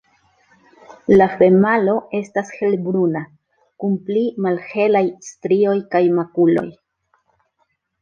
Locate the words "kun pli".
3.85-4.27